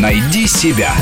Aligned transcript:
Найди 0.00 0.46
себя. 0.46 0.94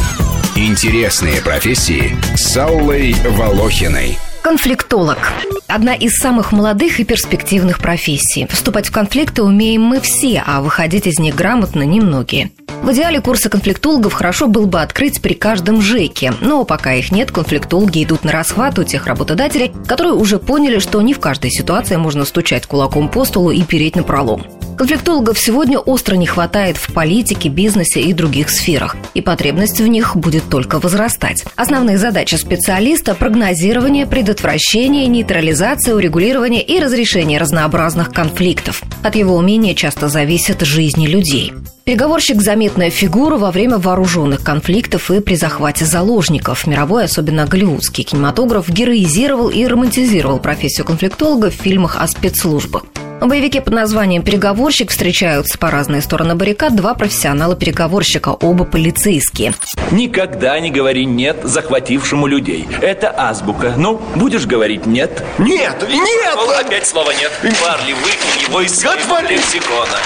Интересные 0.56 1.40
профессии 1.40 2.16
с 2.34 2.56
Аллой 2.56 3.14
Волохиной. 3.28 4.18
Конфликтолог. 4.42 5.32
Одна 5.68 5.94
из 5.94 6.16
самых 6.18 6.50
молодых 6.50 6.98
и 6.98 7.04
перспективных 7.04 7.78
профессий. 7.78 8.48
Вступать 8.50 8.88
в 8.88 8.90
конфликты 8.90 9.44
умеем 9.44 9.82
мы 9.82 10.00
все, 10.00 10.42
а 10.44 10.60
выходить 10.60 11.06
из 11.06 11.20
них 11.20 11.36
грамотно 11.36 11.84
немногие. 11.84 12.50
В 12.82 12.90
идеале 12.90 13.20
курсы 13.20 13.48
конфликтологов 13.48 14.14
хорошо 14.14 14.48
было 14.48 14.66
бы 14.66 14.80
открыть 14.80 15.22
при 15.22 15.34
каждом 15.34 15.80
ЖЭКе, 15.80 16.34
но 16.40 16.64
пока 16.64 16.94
их 16.94 17.12
нет, 17.12 17.30
конфликтологи 17.30 18.02
идут 18.02 18.24
на 18.24 18.32
расхват 18.32 18.80
у 18.80 18.82
тех 18.82 19.06
работодателей, 19.06 19.72
которые 19.86 20.14
уже 20.14 20.40
поняли, 20.40 20.80
что 20.80 21.00
не 21.02 21.14
в 21.14 21.20
каждой 21.20 21.52
ситуации 21.52 21.94
можно 21.94 22.24
стучать 22.24 22.66
кулаком 22.66 23.08
по 23.08 23.24
столу 23.24 23.52
и 23.52 23.62
переть 23.62 23.94
на 23.94 24.02
пролом. 24.02 24.44
Конфликтологов 24.78 25.40
сегодня 25.40 25.80
остро 25.80 26.14
не 26.14 26.26
хватает 26.26 26.76
в 26.76 26.92
политике, 26.92 27.48
бизнесе 27.48 28.00
и 28.00 28.12
других 28.12 28.48
сферах, 28.48 28.94
и 29.12 29.20
потребность 29.20 29.80
в 29.80 29.86
них 29.88 30.14
будет 30.14 30.44
только 30.48 30.78
возрастать. 30.78 31.44
Основные 31.56 31.98
задачи 31.98 32.36
специалиста– 32.36 33.14
прогнозирование, 33.16 34.06
предотвращение, 34.06 35.08
нейтрализация, 35.08 35.96
урегулирование 35.96 36.62
и 36.62 36.78
разрешение 36.78 37.40
разнообразных 37.40 38.12
конфликтов. 38.12 38.84
От 39.02 39.16
его 39.16 39.34
умения 39.34 39.74
часто 39.74 40.08
зависят 40.08 40.60
жизни 40.60 41.08
людей. 41.08 41.52
Переговорщик– 41.82 42.40
заметная 42.42 42.90
фигура 42.90 43.36
во 43.36 43.50
время 43.50 43.78
вооруженных 43.78 44.44
конфликтов 44.44 45.10
и 45.10 45.18
при 45.18 45.34
захвате 45.34 45.86
заложников. 45.86 46.68
Мировой, 46.68 47.04
особенно 47.04 47.46
голливудский 47.46 48.04
кинематограф, 48.04 48.68
героизировал 48.68 49.48
и 49.48 49.66
романтизировал 49.66 50.38
профессию 50.38 50.86
конфликтолога 50.86 51.50
в 51.50 51.54
фильмах 51.54 51.96
о 52.00 52.06
спецслужбах. 52.06 52.84
В 53.20 53.26
боевике 53.26 53.60
под 53.60 53.74
названием 53.74 54.22
«Переговорщик» 54.22 54.90
встречаются 54.90 55.58
по 55.58 55.72
разные 55.72 56.02
стороны 56.02 56.36
баррикад 56.36 56.76
два 56.76 56.94
профессионала-переговорщика, 56.94 58.28
оба 58.28 58.64
полицейские. 58.64 59.54
Никогда 59.90 60.58
не 60.60 60.70
говори 60.70 61.04
«нет» 61.04 61.38
захватившему 61.42 62.28
людей. 62.28 62.68
Это 62.80 63.12
азбука. 63.16 63.74
Ну, 63.76 64.00
будешь 64.14 64.46
говорить 64.46 64.86
«нет»? 64.86 65.24
Нет, 65.38 65.84
нет! 65.88 66.36
Ну, 66.36 66.48
опять 66.50 66.86
слова 66.86 67.10
«нет». 67.10 67.32
Марли, 67.42 67.92
выкинь 67.94 68.48
его 68.48 68.60
из 68.60 68.78
своего 68.78 69.18
лексикона. 69.28 69.98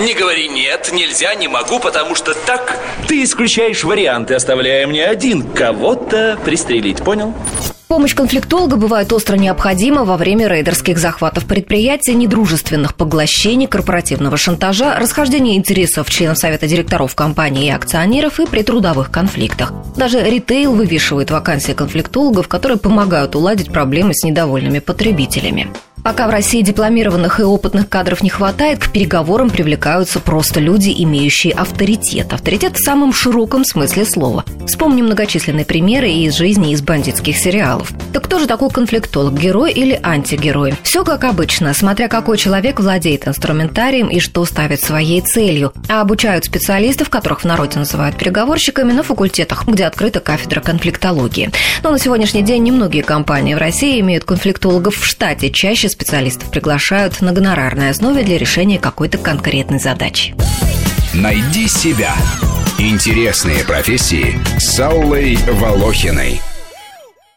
Не 0.00 0.14
говори 0.14 0.48
«нет», 0.48 0.90
нельзя, 0.94 1.34
не 1.34 1.46
могу, 1.46 1.78
потому 1.78 2.14
что 2.14 2.32
так 2.32 2.78
ты 3.06 3.22
исключаешь 3.22 3.84
варианты, 3.84 4.32
оставляя 4.32 4.86
мне 4.86 5.04
один 5.04 5.42
кого-то 5.42 6.38
пристрелить, 6.42 7.04
понял? 7.04 7.34
Помощь 7.88 8.14
конфликтолога 8.14 8.76
бывает 8.76 9.10
остро 9.14 9.36
необходима 9.36 10.04
во 10.04 10.18
время 10.18 10.46
рейдерских 10.46 10.98
захватов 10.98 11.46
предприятий, 11.46 12.14
недружественных 12.14 12.94
поглощений, 12.94 13.66
корпоративного 13.66 14.36
шантажа, 14.36 14.94
расхождения 14.98 15.56
интересов 15.56 16.10
членов 16.10 16.36
Совета 16.36 16.68
директоров 16.68 17.14
компании 17.14 17.68
и 17.68 17.70
акционеров 17.70 18.40
и 18.40 18.46
при 18.46 18.62
трудовых 18.62 19.10
конфликтах. 19.10 19.72
Даже 19.96 20.22
ритейл 20.22 20.74
вывешивает 20.74 21.30
вакансии 21.30 21.72
конфликтологов, 21.72 22.46
которые 22.46 22.76
помогают 22.76 23.34
уладить 23.34 23.72
проблемы 23.72 24.12
с 24.12 24.22
недовольными 24.22 24.80
потребителями. 24.80 25.68
Пока 26.04 26.26
в 26.26 26.30
России 26.30 26.62
дипломированных 26.62 27.40
и 27.40 27.42
опытных 27.42 27.88
кадров 27.88 28.22
не 28.22 28.30
хватает, 28.30 28.78
к 28.78 28.92
переговорам 28.92 29.50
привлекаются 29.50 30.20
просто 30.20 30.60
люди, 30.60 30.94
имеющие 30.96 31.52
авторитет. 31.52 32.32
Авторитет 32.32 32.76
в 32.76 32.84
самом 32.84 33.12
широком 33.12 33.64
смысле 33.64 34.04
слова. 34.04 34.44
Вспомним 34.66 35.06
многочисленные 35.06 35.64
примеры 35.64 36.10
из 36.10 36.36
жизни 36.36 36.72
из 36.72 36.82
бандитских 36.82 37.36
сериалов. 37.36 37.92
Так 38.12 38.27
кто 38.28 38.38
же 38.38 38.46
такой 38.46 38.68
конфликтолог, 38.68 39.32
герой 39.40 39.72
или 39.72 39.98
антигерой? 40.02 40.74
Все 40.82 41.02
как 41.02 41.24
обычно, 41.24 41.72
смотря 41.72 42.08
какой 42.08 42.36
человек 42.36 42.78
владеет 42.78 43.26
инструментарием 43.26 44.08
и 44.08 44.20
что 44.20 44.44
ставит 44.44 44.82
своей 44.82 45.22
целью. 45.22 45.72
А 45.88 46.02
обучают 46.02 46.44
специалистов, 46.44 47.08
которых 47.08 47.40
в 47.40 47.44
народе 47.44 47.78
называют 47.78 48.18
переговорщиками, 48.18 48.92
на 48.92 49.02
факультетах, 49.02 49.66
где 49.66 49.86
открыта 49.86 50.20
кафедра 50.20 50.60
конфликтологии. 50.60 51.50
Но 51.82 51.90
на 51.90 51.98
сегодняшний 51.98 52.42
день 52.42 52.64
немногие 52.64 53.02
компании 53.02 53.54
в 53.54 53.58
России 53.58 53.98
имеют 54.00 54.24
конфликтологов 54.24 54.96
в 54.96 55.06
штате. 55.06 55.50
Чаще 55.50 55.88
специалистов 55.88 56.50
приглашают 56.50 57.22
на 57.22 57.32
гонорарной 57.32 57.88
основе 57.88 58.24
для 58.24 58.36
решения 58.36 58.78
какой-то 58.78 59.16
конкретной 59.16 59.78
задачи. 59.78 60.34
Найди 61.14 61.66
себя. 61.66 62.14
Интересные 62.76 63.64
профессии 63.64 64.38
с 64.58 64.78
Аллой 64.78 65.38
Волохиной. 65.46 66.42